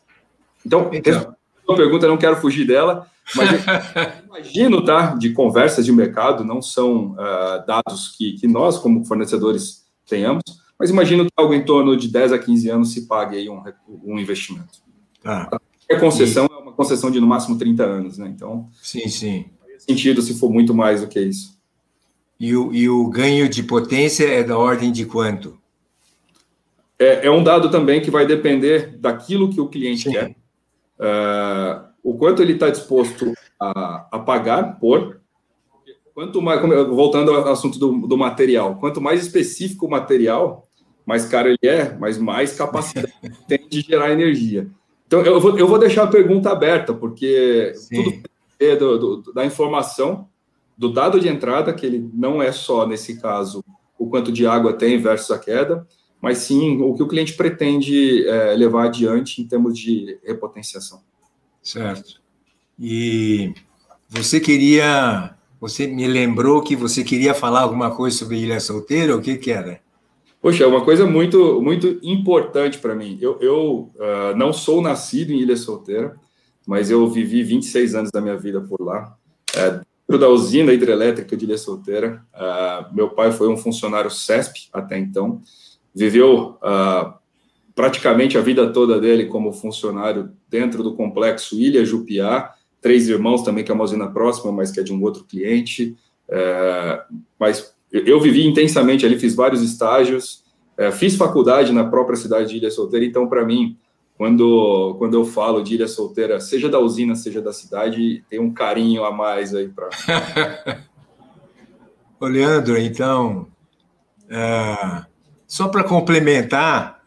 Então, 0.64 0.92
então. 0.94 1.36
A 1.74 1.78
pergunta, 1.78 2.08
não 2.08 2.18
quero 2.18 2.38
fugir 2.38 2.66
dela, 2.66 3.08
mas 3.36 3.50
imagino, 4.26 4.84
tá, 4.84 5.16
de 5.16 5.32
conversas 5.32 5.86
de 5.86 5.92
mercado, 5.92 6.44
não 6.44 6.62
são 6.62 7.16
dados 7.68 8.16
que, 8.18 8.34
que 8.34 8.48
nós, 8.48 8.78
como 8.78 9.06
fornecedores, 9.06 9.86
tenhamos, 10.08 10.44
mas 10.80 10.90
imagino 10.90 11.26
que 11.26 11.32
algo 11.36 11.54
em 11.54 11.64
torno 11.64 11.96
de 11.96 12.08
10 12.08 12.34
a 12.34 12.40
15 12.40 12.70
anos 12.70 12.94
se 12.94 13.06
pague 13.06 13.38
aí 13.38 13.50
um, 13.50 13.62
um 14.04 14.18
investimento. 14.18 14.80
Ah, 15.24 15.50
a 15.92 16.00
concessão 16.00 16.48
e... 16.50 16.54
é 16.54 16.58
uma 16.58 16.72
concessão 16.72 17.12
de 17.12 17.20
no 17.20 17.28
máximo 17.28 17.58
30 17.58 17.84
anos, 17.84 18.18
né? 18.18 18.32
Então, 18.34 18.70
sim, 18.82 19.08
sim. 19.10 19.46
Faz 19.62 19.84
sentido 19.84 20.22
se 20.22 20.40
for 20.40 20.50
muito 20.50 20.74
mais 20.74 21.02
do 21.02 21.08
que 21.08 21.20
isso. 21.20 21.58
E 22.40 22.56
o, 22.56 22.74
e 22.74 22.88
o 22.88 23.10
ganho 23.10 23.50
de 23.50 23.62
potência 23.64 24.26
é 24.26 24.44
da 24.44 24.58
ordem 24.58 24.92
de 24.92 25.06
quanto? 25.06 25.60
É, 26.98 27.28
é 27.28 27.32
um 27.32 27.44
dado 27.44 27.70
também 27.70 28.02
que 28.02 28.10
vai 28.10 28.26
depender 28.26 28.98
daquilo 28.98 29.50
que 29.50 29.60
o 29.60 29.68
cliente 29.68 30.04
sim. 30.04 30.12
quer. 30.12 30.36
Uh, 31.00 31.88
o 32.04 32.18
quanto 32.18 32.42
ele 32.42 32.54
está 32.54 32.70
disposto 32.70 33.34
a, 33.60 34.08
a 34.12 34.20
pagar 34.20 34.80
por 34.80 35.20
quanto 36.14 36.42
mais, 36.42 36.62
voltando 36.62 37.32
ao 37.32 37.48
assunto 37.48 37.80
do, 37.80 38.08
do, 38.08 38.18
material, 38.18 38.76
quanto 38.76 39.00
mais 39.00 39.22
específico 39.22 39.86
o 39.86 39.90
material, 39.90 40.68
mais 41.06 41.26
caro 41.26 41.48
ele 41.48 41.58
é, 41.64 41.96
mas 41.98 42.18
mais 42.18 42.58
capacidade 42.58 43.14
tem 43.48 43.66
de 43.70 43.80
gerar 43.82 44.12
energia. 44.12 44.70
Então, 45.08 45.22
eu 45.22 45.40
vou, 45.40 45.58
eu 45.58 45.68
vou 45.68 45.80
deixar 45.80 46.04
a 46.04 46.08
pergunta 46.08 46.52
aberta, 46.52 46.94
porque 46.94 47.72
Sim. 47.74 48.04
tudo 48.04 48.30
é 48.60 48.76
do, 48.76 49.22
do, 49.22 49.34
da 49.34 49.46
informação, 49.46 50.28
do 50.78 50.92
dado 50.92 51.20
de 51.20 51.30
entrada, 51.30 51.74
que 51.74 51.86
ele 51.86 52.10
não 52.14 52.42
é 52.42 52.52
só, 52.52 52.86
nesse 52.86 53.20
caso, 53.22 53.64
o 53.98 54.08
quanto 54.10 54.32
de 54.32 54.46
água 54.46 54.74
tem 54.74 54.98
versus 55.00 55.32
a 55.32 55.40
queda, 55.40 55.88
mas 56.22 56.40
sim 56.40 56.82
o 56.82 56.94
que 56.94 57.04
o 57.04 57.08
cliente 57.08 57.34
pretende 57.34 58.28
é, 58.28 58.56
levar 58.56 58.86
adiante 58.86 59.42
em 59.42 59.48
termos 59.48 59.78
de 59.78 60.18
repotenciação. 60.24 61.02
Certo. 61.62 62.22
E 62.78 63.54
você 64.10 64.40
queria, 64.40 65.36
você 65.60 65.86
me 65.88 66.08
lembrou 66.08 66.62
que 66.62 66.76
você 66.76 67.04
queria 67.04 67.34
falar 67.34 67.62
alguma 67.62 67.92
coisa 67.92 68.18
sobre 68.18 68.38
Ilha 68.38 68.60
Solteira, 68.60 69.16
o 69.16 69.22
que 69.22 69.38
que 69.38 69.52
era? 69.52 69.82
Poxa, 70.42 70.64
é 70.64 70.68
uma 70.68 70.84
coisa 70.86 71.06
muito, 71.06 71.62
muito 71.62 72.00
importante 72.02 72.78
para 72.78 72.96
mim. 72.96 73.18
Eu, 73.22 73.38
eu 73.42 73.92
uh, 73.96 74.36
não 74.38 74.54
sou 74.54 74.82
nascido 74.82 75.32
em 75.32 75.40
Ilha 75.40 75.58
Solteira, 75.58 76.16
mas 76.66 76.90
eu 76.90 77.08
vivi 77.10 77.44
26 77.44 77.96
anos 77.96 78.12
da 78.12 78.22
minha 78.22 78.38
vida 78.38 78.62
por 78.62 78.82
lá. 78.82 79.18
É, 79.54 79.82
dentro 80.08 80.18
da 80.18 80.30
usina 80.30 80.72
hidrelétrica 80.72 81.36
de 81.36 81.44
Ilha 81.44 81.58
Solteira, 81.58 82.26
uh, 82.34 82.96
meu 82.96 83.10
pai 83.10 83.34
foi 83.34 83.50
um 83.50 83.58
funcionário 83.58 84.10
CESP 84.10 84.70
até 84.72 84.98
então, 84.98 85.42
viveu 85.94 86.58
uh, 86.62 87.14
praticamente 87.76 88.38
a 88.38 88.42
vida 88.42 88.72
toda 88.72 89.00
dele 89.00 89.26
como 89.26 89.54
funcionário 89.54 90.32
dentro 90.50 90.84
do 90.84 90.96
complexo 90.96 91.60
Ilha 91.60 91.86
Jupiá, 91.86 92.54
três 92.82 93.08
irmãos 93.10 93.44
também, 93.44 93.64
que 93.64 93.72
é 93.72 93.74
uma 93.74 93.84
usina 93.84 94.08
próxima, 94.08 94.52
mas 94.52 94.72
que 94.72 94.80
é 94.80 94.84
de 94.84 94.94
um 94.94 95.02
outro 95.02 95.26
cliente, 95.26 95.98
mas 97.40 97.74
eu 97.92 98.20
vivi 98.20 98.46
intensamente 98.46 99.06
ali, 99.06 99.18
fiz 99.18 99.36
vários 99.36 99.62
estágios, 99.62 100.44
é, 100.78 100.92
fiz 100.92 101.16
faculdade 101.16 101.74
na 101.74 101.84
própria 101.84 102.16
cidade 102.16 102.50
de 102.50 102.58
Ilha 102.58 102.72
Solteira, 102.72 103.06
então, 103.06 103.28
para 103.28 103.46
mim, 103.46 103.78
quando, 104.18 104.96
quando 104.98 105.16
eu 105.16 105.26
falo 105.26 105.62
de 105.62 105.76
Ilha 105.76 105.88
Solteira, 105.88 106.40
seja 106.40 106.70
da 106.70 106.80
usina, 106.80 107.16
seja 107.16 107.42
da 107.42 107.52
cidade, 107.52 108.24
tem 108.30 108.40
um 108.40 108.54
carinho 108.54 109.04
a 109.04 109.12
mais 109.12 109.56
aí 109.56 109.68
para. 109.68 109.90
Ô, 112.20 112.28
Leandro, 112.28 112.78
então, 112.78 113.48
é, 114.30 115.06
só 115.50 115.68
para 115.68 115.84
complementar 115.84 117.02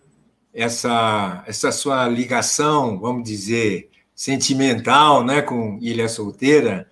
essa, 0.53 1.45
essa 1.47 1.71
sua 1.71 2.09
ligação, 2.09 2.99
vamos 2.99 3.23
dizer, 3.23 3.89
sentimental 4.17 5.25
né, 5.25 5.41
com 5.41 5.79
Ilha 5.81 6.09
Solteira, 6.09 6.91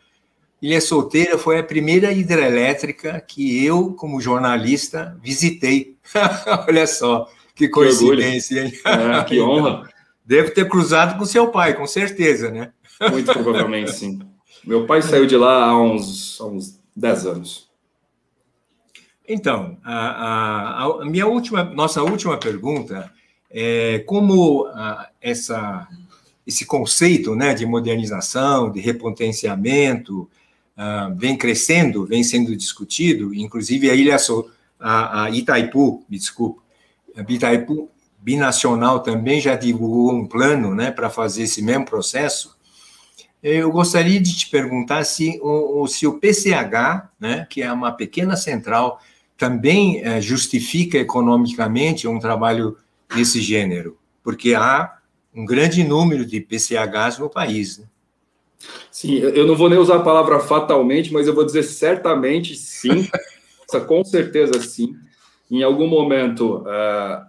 Ilha 0.62 0.80
Solteira 0.80 1.37
foi 1.37 1.59
a 1.59 1.64
primeira 1.64 2.12
hidrelétrica 2.12 3.21
que 3.21 3.64
eu, 3.64 3.95
como 3.95 4.21
jornalista, 4.21 5.19
visitei. 5.21 5.97
Olha 6.69 6.87
só, 6.87 7.28
que 7.54 7.69
coincidência, 7.69 8.64
hein? 8.64 8.73
É, 8.85 9.25
que 9.25 9.40
honra. 9.42 9.88
Devo 10.25 10.52
ter 10.52 10.69
cruzado 10.69 11.19
com 11.19 11.25
seu 11.25 11.49
pai, 11.49 11.75
com 11.75 11.87
certeza, 11.87 12.50
né? 12.50 12.73
Muito 13.11 13.33
provavelmente, 13.33 13.90
sim. 13.92 14.21
Meu 14.64 14.87
pai 14.87 15.02
saiu 15.02 15.26
de 15.26 15.37
lá 15.37 15.64
há 15.64 15.83
uns, 15.83 16.38
há 16.40 16.45
uns 16.45 16.78
10 16.95 17.26
anos. 17.26 17.69
Então, 19.32 19.78
a, 19.84 19.94
a, 19.94 20.84
a, 21.02 21.04
minha 21.04 21.25
última, 21.25 21.62
nossa 21.62 22.02
última 22.02 22.37
pergunta 22.37 23.12
é 23.49 24.00
como 24.00 24.66
a, 24.66 25.08
essa, 25.20 25.87
esse 26.44 26.66
conceito 26.66 27.37
né, 27.37 27.54
de 27.54 27.64
modernização, 27.64 28.72
de 28.72 28.80
repotenciamento, 28.80 30.28
uh, 30.76 31.14
vem 31.16 31.38
crescendo, 31.38 32.04
vem 32.04 32.25
sendo 32.25 32.56
discutido, 32.56 33.32
inclusive 33.32 33.88
a 33.88 33.94
Ilha 33.94 34.16
a, 34.80 35.22
a 35.22 35.30
Itaipu, 35.30 36.04
me 36.10 36.18
desculpe, 36.18 36.60
a 37.16 37.20
Itaipu 37.32 37.88
binacional 38.18 38.99
também 38.99 39.40
já 39.40 39.54
divulgou 39.54 40.12
um 40.12 40.26
plano 40.26 40.75
né, 40.75 40.90
para 40.90 41.08
fazer 41.08 41.44
esse 41.44 41.62
mesmo 41.62 41.84
processo. 41.84 42.58
Eu 43.40 43.70
gostaria 43.70 44.20
de 44.20 44.37
te 44.37 44.50
perguntar 44.50 45.04
se 45.04 45.38
o, 45.40 45.87
se 45.87 46.04
o 46.04 46.18
PCH, 46.18 47.08
né, 47.20 47.46
que 47.49 47.62
é 47.62 47.72
uma 47.72 47.92
pequena 47.92 48.34
central, 48.34 49.00
também 49.40 50.02
eh, 50.04 50.20
justifica 50.20 50.99
economicamente 50.99 52.06
um 52.06 52.18
trabalho 52.18 52.76
desse 53.16 53.40
gênero, 53.40 53.97
porque 54.23 54.52
há 54.52 54.99
um 55.35 55.47
grande 55.47 55.82
número 55.82 56.26
de 56.26 56.42
PCHs 56.42 57.18
no 57.18 57.30
país. 57.30 57.78
Né? 57.78 57.87
Sim, 58.92 59.14
eu 59.14 59.47
não 59.47 59.56
vou 59.56 59.70
nem 59.70 59.78
usar 59.78 59.97
a 59.97 60.02
palavra 60.02 60.40
fatalmente, 60.40 61.11
mas 61.11 61.26
eu 61.26 61.35
vou 61.35 61.47
dizer 61.47 61.62
certamente 61.62 62.54
sim, 62.54 63.09
com 63.88 64.04
certeza 64.04 64.61
sim. 64.61 64.94
Em 65.50 65.62
algum 65.62 65.88
momento, 65.88 66.59
uh, 66.59 67.25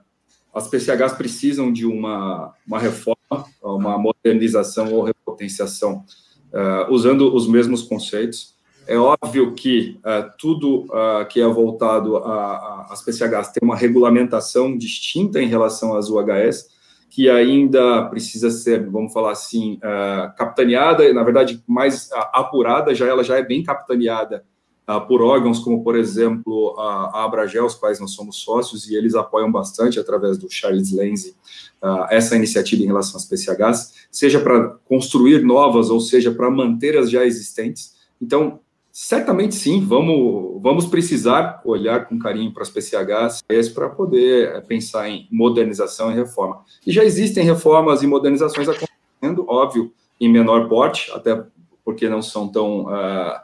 as 0.53 0.67
PCHs 0.67 1.13
precisam 1.13 1.71
de 1.71 1.85
uma, 1.85 2.53
uma 2.67 2.77
reforma, 2.77 3.45
uma 3.63 3.97
modernização 3.97 4.93
ou 4.93 5.03
repotenciação, 5.03 6.03
uh, 6.51 6.91
usando 6.91 7.33
os 7.33 7.47
mesmos 7.47 7.83
conceitos. 7.83 8.53
É 8.87 8.97
óbvio 8.97 9.53
que 9.53 9.99
uh, 9.99 10.31
tudo 10.37 10.87
que 11.29 11.39
é 11.39 11.47
voltado 11.47 12.17
às 12.17 13.03
PCHs 13.03 13.51
tem 13.51 13.61
uma 13.63 13.75
regulamentação 13.75 14.77
distinta 14.77 15.41
em 15.41 15.47
relação 15.47 15.95
às 15.95 16.09
UHS, 16.09 16.67
que 17.11 17.29
ainda 17.29 18.05
precisa 18.05 18.49
ser, 18.49 18.89
vamos 18.89 19.11
falar 19.11 19.33
assim, 19.33 19.75
uh, 19.75 20.33
capitaneada, 20.37 21.13
na 21.13 21.23
verdade, 21.23 21.61
mais 21.67 22.09
apurada, 22.31 22.95
já 22.95 23.05
ela 23.05 23.21
já 23.21 23.37
é 23.37 23.43
bem 23.43 23.61
capitaneada 23.61 24.45
uh, 24.89 25.05
por 25.05 25.21
órgãos 25.21 25.59
como, 25.59 25.83
por 25.83 25.97
exemplo, 25.97 26.73
a, 26.79 27.25
Abragel, 27.25 27.65
os 27.65 27.75
quais 27.75 27.99
nós 27.99 28.11
somos 28.11 28.37
sócios, 28.37 28.89
e 28.89 28.95
eles 28.95 29.13
apoiam 29.13 29.51
bastante, 29.51 29.99
através 29.99 30.37
do 30.37 30.49
Charles 30.49 30.93
Lenzi, 30.93 31.35
essa 32.09 32.35
iniciativa 32.35 32.81
em 32.81 32.85
relação 32.85 33.17
às 33.17 33.25
PCHs, 33.25 34.07
seja 34.09 34.39
para 34.39 34.69
construir 34.85 35.43
novas, 35.43 35.89
ou 35.89 35.99
seja, 35.99 36.31
para 36.31 36.49
manter 36.49 36.97
as 36.97 37.11
já 37.11 37.25
existentes. 37.25 37.95
Então, 38.21 38.61
Certamente 38.91 39.55
sim, 39.55 39.85
vamos, 39.85 40.61
vamos 40.61 40.85
precisar 40.85 41.61
olhar 41.63 42.07
com 42.07 42.19
carinho 42.19 42.53
para 42.53 42.63
as 42.63 42.69
PCHs 42.69 43.69
para 43.73 43.89
poder 43.89 44.49
eh, 44.49 44.61
pensar 44.61 45.09
em 45.09 45.29
modernização 45.31 46.11
e 46.11 46.15
reforma. 46.15 46.65
E 46.85 46.91
já 46.91 47.03
existem 47.03 47.45
reformas 47.45 48.03
e 48.03 48.07
modernizações 48.07 48.67
acontecendo, 48.67 49.45
óbvio, 49.47 49.93
em 50.19 50.29
menor 50.29 50.67
porte, 50.67 51.09
até 51.13 51.41
porque 51.85 52.09
não 52.09 52.21
são 52.21 52.49
tão 52.49 52.85
uh, 52.85 53.39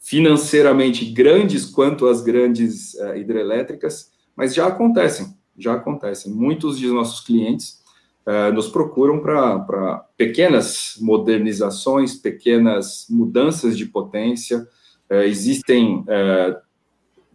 financeiramente 0.00 1.04
grandes 1.04 1.66
quanto 1.66 2.08
as 2.08 2.22
grandes 2.22 2.94
uh, 2.94 3.16
hidrelétricas, 3.16 4.10
mas 4.34 4.54
já 4.54 4.66
acontecem, 4.66 5.36
já 5.56 5.74
acontecem. 5.74 6.32
Muitos 6.32 6.78
de 6.78 6.88
nossos 6.88 7.20
clientes 7.20 7.82
uh, 8.26 8.52
nos 8.52 8.68
procuram 8.68 9.20
para 9.20 10.06
pequenas 10.16 10.96
modernizações, 11.00 12.14
pequenas 12.14 13.06
mudanças 13.10 13.76
de 13.76 13.84
potência, 13.84 14.66
existem, 15.10 16.04
é, 16.08 16.56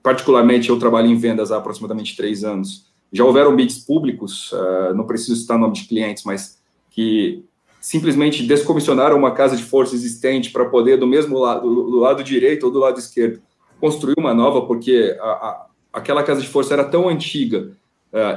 particularmente 0.04 0.70
eu 0.70 0.80
trabalho 0.80 1.08
em 1.08 1.18
vendas 1.18 1.52
há 1.52 1.58
aproximadamente 1.58 2.16
três 2.16 2.44
anos, 2.44 2.86
já 3.14 3.24
houveram 3.24 3.56
bids 3.56 3.80
públicos, 3.80 4.52
é, 4.54 4.94
não 4.94 5.06
preciso 5.06 5.36
citar 5.36 5.58
nome 5.58 5.74
de 5.74 5.88
clientes, 5.88 6.24
mas 6.24 6.60
que 6.90 7.44
simplesmente 7.80 8.44
descomissionaram 8.44 9.18
uma 9.18 9.32
casa 9.32 9.56
de 9.56 9.64
força 9.64 9.96
existente 9.96 10.52
para 10.52 10.66
poder, 10.66 10.98
do 10.98 11.08
mesmo 11.08 11.40
lado, 11.40 11.62
do 11.62 11.98
lado 11.98 12.24
direito 12.24 12.66
ou 12.66 12.72
do 12.72 12.80
lado 12.80 13.00
esquerdo, 13.00 13.42
construir 13.80 14.16
uma 14.18 14.34
nova, 14.34 14.66
porque 14.68 15.18
a, 15.20 15.26
a, 15.26 15.66
aquela 15.94 16.24
casa 16.24 16.42
de 16.42 16.48
força 16.48 16.74
era 16.74 16.84
tão 16.84 17.10
antiga, 17.10 17.72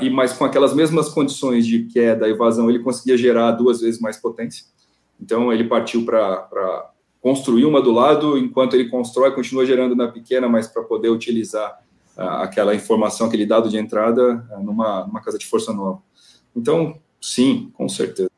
e 0.00 0.08
mas 0.08 0.32
com 0.32 0.44
aquelas 0.44 0.72
mesmas 0.72 1.08
condições 1.08 1.66
de 1.66 1.84
queda 1.86 2.28
e 2.28 2.32
vazão, 2.32 2.70
ele 2.70 2.78
conseguia 2.78 3.16
gerar 3.16 3.50
duas 3.50 3.80
vezes 3.80 4.00
mais 4.00 4.16
potência. 4.16 4.64
Então, 5.20 5.52
ele 5.52 5.64
partiu 5.64 6.04
para 6.04 6.90
construir 7.24 7.64
uma 7.64 7.80
do 7.80 7.90
lado, 7.90 8.36
enquanto 8.36 8.74
ele 8.74 8.90
constrói, 8.90 9.30
continua 9.30 9.64
gerando 9.64 9.96
na 9.96 10.08
pequena, 10.08 10.46
mas 10.46 10.68
para 10.68 10.82
poder 10.82 11.08
utilizar 11.08 11.80
uh, 12.18 12.20
aquela 12.20 12.74
informação, 12.74 13.26
aquele 13.26 13.46
dado 13.46 13.70
de 13.70 13.78
entrada 13.78 14.46
uh, 14.50 14.62
numa, 14.62 15.06
numa 15.06 15.22
casa 15.22 15.38
de 15.38 15.46
força 15.46 15.72
nova. 15.72 16.02
Então, 16.54 17.00
sim, 17.18 17.72
com 17.72 17.88
certeza. 17.88 18.28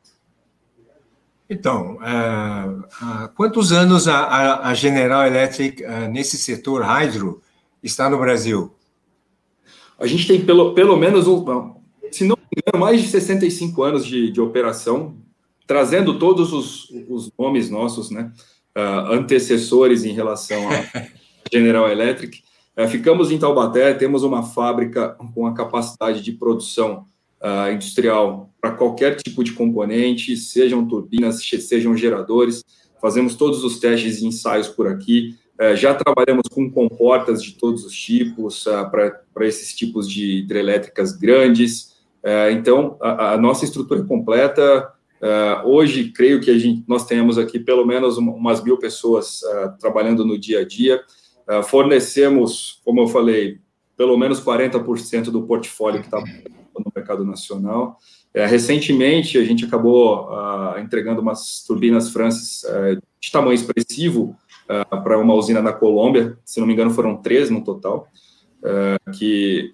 Então, 1.49 1.97
há 2.01 3.29
quantos 3.35 3.73
anos 3.73 4.07
a, 4.07 4.69
a 4.69 4.73
General 4.73 5.25
Electric, 5.25 5.81
nesse 6.09 6.37
setor 6.37 6.81
hydro, 6.81 7.41
está 7.81 8.09
no 8.09 8.17
Brasil? 8.17 8.73
A 9.99 10.07
gente 10.07 10.27
tem 10.27 10.45
pelo, 10.45 10.73
pelo 10.73 10.97
menos, 10.97 11.27
um, 11.27 11.75
se 12.11 12.25
não 12.25 12.37
me 12.37 12.61
engano, 12.61 12.85
mais 12.85 13.01
de 13.01 13.07
65 13.07 13.83
anos 13.83 14.05
de, 14.05 14.29
de 14.29 14.41
operação, 14.41 15.15
trazendo 15.65 16.17
todos 16.19 16.51
os, 16.51 16.89
os 17.09 17.31
nomes 17.37 17.69
nossos, 17.69 18.09
né, 18.09 18.31
uh, 18.77 19.11
antecessores 19.11 20.05
em 20.05 20.13
relação 20.13 20.69
à 20.69 21.07
General 21.51 21.89
Electric. 21.89 22.43
Uh, 22.77 22.87
ficamos 22.87 23.31
em 23.31 23.39
Taubaté, 23.39 23.93
temos 23.95 24.23
uma 24.23 24.43
fábrica 24.43 25.17
com 25.33 25.47
a 25.47 25.53
capacidade 25.53 26.21
de 26.21 26.31
produção 26.31 27.05
uh, 27.41 27.71
industrial 27.73 28.51
para 28.61 28.71
qualquer 28.71 29.15
tipo 29.15 29.43
de 29.43 29.53
componente, 29.53 30.37
sejam 30.37 30.87
turbinas, 30.87 31.41
sejam 31.41 31.97
geradores. 31.97 32.63
Fazemos 33.01 33.35
todos 33.35 33.63
os 33.63 33.79
testes 33.79 34.21
e 34.21 34.27
ensaios 34.27 34.67
por 34.67 34.87
aqui. 34.87 35.35
Já 35.75 35.95
trabalhamos 35.95 36.47
com 36.51 36.69
comportas 36.69 37.41
de 37.41 37.53
todos 37.53 37.83
os 37.83 37.95
tipos, 37.95 38.63
para 38.91 39.47
esses 39.47 39.73
tipos 39.73 40.07
de 40.07 40.39
hidrelétricas 40.39 41.13
grandes. 41.13 41.95
Então, 42.51 42.95
a, 43.01 43.33
a, 43.33 43.37
nossa 43.37 43.65
estrutura 43.65 44.01
é 44.01 44.03
completa. 45.19 45.67
hoje, 45.67 46.11
creio 46.11 46.39
que 46.41 46.51
a 46.51 46.57
gente, 46.57 46.83
nós 46.87 47.05
temos 47.05 47.37
aqui 47.37 47.59
pelo 47.59 47.85
menos 47.85 48.17
umas 48.17 48.63
mil 48.63 48.77
pessoas 48.77 49.41
trabalhando 49.79 50.25
no 50.25 50.37
dia 50.37 50.61
a 50.61 50.65
dia. 50.65 51.01
fornecemos, 51.63 52.81
como 52.83 53.01
eu 53.01 53.07
falei, 53.07 53.59
pelo 53.97 54.15
menos 54.15 54.39
40% 54.39 55.31
do 55.31 55.41
portfólio 55.43 56.01
que 56.01 56.07
está 56.07 56.19
no 56.19 56.91
mercado 56.95 57.25
nacional. 57.25 57.97
É, 58.33 58.45
recentemente, 58.45 59.37
a 59.37 59.43
gente 59.43 59.65
acabou 59.65 60.29
uh, 60.29 60.77
entregando 60.79 61.21
umas 61.21 61.63
turbinas 61.65 62.11
Francis 62.11 62.63
uh, 62.63 63.01
de 63.19 63.31
tamanho 63.31 63.55
expressivo 63.55 64.37
uh, 64.69 65.01
para 65.01 65.17
uma 65.17 65.33
usina 65.33 65.61
na 65.61 65.73
Colômbia, 65.73 66.37
se 66.45 66.59
não 66.59 66.67
me 66.67 66.73
engano, 66.73 66.91
foram 66.91 67.17
três 67.17 67.49
no 67.49 67.63
total, 67.63 68.07
que 69.17 69.73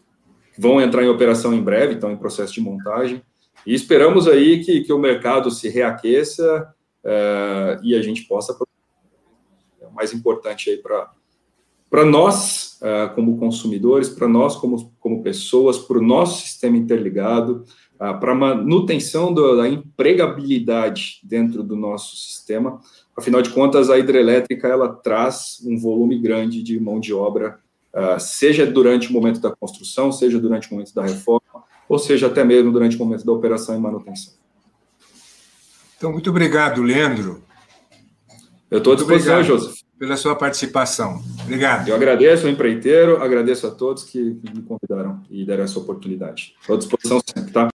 vão 0.57 0.79
entrar 0.79 1.03
em 1.03 1.09
operação 1.09 1.53
em 1.53 1.61
breve, 1.61 1.95
estão 1.95 2.11
em 2.11 2.17
processo 2.17 2.53
de 2.53 2.61
montagem. 2.61 3.21
E 3.65 3.73
esperamos 3.73 4.27
aí 4.27 4.63
que, 4.63 4.81
que 4.81 4.93
o 4.93 4.99
mercado 4.99 5.49
se 5.51 5.69
reaqueça 5.69 6.73
e 7.83 7.95
a 7.95 8.01
gente 8.01 8.23
possa. 8.23 8.57
É 9.81 9.85
o 9.85 9.91
mais 9.91 10.13
importante 10.13 10.69
aí 10.69 10.77
para 10.77 11.11
para 11.93 12.03
nós, 12.03 12.79
uh, 12.81 13.13
como 13.13 13.37
consumidores, 13.37 14.09
para 14.09 14.27
nós, 14.27 14.55
como, 14.55 14.91
como 14.99 15.21
pessoas, 15.21 15.77
para 15.77 15.99
o 15.99 16.01
nosso 16.01 16.41
sistema 16.41 16.75
interligado, 16.75 17.65
uh, 17.97 18.19
para 18.19 18.31
a 18.31 18.35
manutenção 18.35 19.31
da 19.31 19.69
empregabilidade 19.69 21.19
dentro 21.23 21.61
do 21.61 21.75
nosso 21.75 22.15
sistema. 22.15 22.81
Afinal 23.15 23.43
de 23.43 23.51
contas, 23.51 23.91
a 23.91 23.99
hidrelétrica 23.99 24.67
ela 24.67 24.89
traz 24.89 25.61
um 25.63 25.77
volume 25.77 26.17
grande 26.17 26.63
de 26.63 26.79
mão 26.79 26.99
de 26.99 27.13
obra, 27.13 27.59
uh, 27.93 28.19
seja 28.19 28.65
durante 28.65 29.11
o 29.11 29.13
momento 29.13 29.39
da 29.39 29.55
construção, 29.55 30.11
seja 30.11 30.39
durante 30.39 30.71
o 30.71 30.73
momento 30.73 30.95
da 30.95 31.03
reforma, 31.03 31.63
ou 31.87 31.99
seja 31.99 32.27
até 32.27 32.43
mesmo 32.43 32.71
durante 32.71 32.95
o 32.95 32.99
momento 32.99 33.25
da 33.25 33.31
operação 33.31 33.75
e 33.75 33.79
manutenção. 33.79 34.33
Então, 35.97 36.11
muito 36.11 36.29
obrigado, 36.29 36.81
Leandro. 36.81 37.43
Eu 38.69 38.79
estou 38.79 38.93
à 38.93 38.95
disposição, 38.95 39.43
Joseph 39.43 39.83
pela 40.03 40.17
sua 40.17 40.35
participação. 40.35 41.23
Obrigado. 41.43 41.87
Eu 41.87 41.95
agradeço 41.95 42.45
o 42.45 42.49
empreiteiro, 42.49 43.23
agradeço 43.23 43.65
a 43.65 43.71
todos 43.71 44.03
que 44.03 44.19
me 44.21 44.61
convidaram 44.61 45.21
e 45.29 45.45
deram 45.45 45.63
essa 45.63 45.79
oportunidade. 45.79 46.55
Estou 46.59 46.75
à 46.75 46.77
disposição 46.77 47.21
sempre, 47.25 47.53
tá? 47.53 47.72